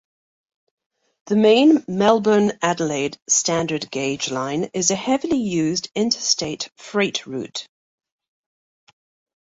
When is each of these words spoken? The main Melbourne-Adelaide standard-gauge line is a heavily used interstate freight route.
The 1.27 1.35
main 1.35 1.85
Melbourne-Adelaide 1.87 3.19
standard-gauge 3.29 4.31
line 4.31 4.63
is 4.73 4.89
a 4.89 4.95
heavily 4.95 5.37
used 5.37 5.91
interstate 5.93 6.71
freight 6.75 7.27
route. 7.27 7.67